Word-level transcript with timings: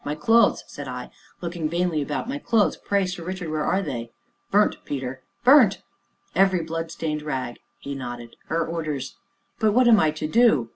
"My 0.03 0.15
clothes," 0.15 0.63
said 0.65 0.87
I, 0.87 1.11
looking 1.41 1.69
vainly 1.69 2.01
about; 2.01 2.27
"my 2.27 2.39
clothes 2.39 2.75
pray, 2.75 3.05
Sir 3.05 3.23
Richard, 3.23 3.51
where 3.51 3.63
are 3.63 3.83
they?" 3.83 4.09
"Burnt, 4.49 4.77
Peter." 4.83 5.21
"Burnt?" 5.43 5.83
"Every 6.33 6.63
blood 6.63 6.89
stained 6.89 7.21
rag!" 7.21 7.59
he 7.77 7.93
nodded; 7.93 8.35
"her 8.47 8.65
orders." 8.65 9.17
"But 9.59 9.73
what 9.73 9.87
am 9.87 9.99
I 9.99 10.09
to 10.09 10.27
do?" 10.27 10.69